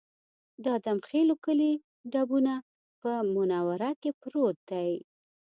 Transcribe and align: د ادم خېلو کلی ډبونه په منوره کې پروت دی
د 0.63 0.65
ادم 0.77 0.97
خېلو 1.07 1.33
کلی 1.45 1.71
ډبونه 2.11 2.53
په 3.01 3.11
منوره 3.33 3.91
کې 4.01 4.11
پروت 4.21 4.57
دی 4.69 4.91